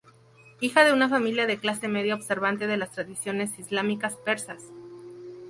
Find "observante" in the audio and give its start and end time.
2.15-2.65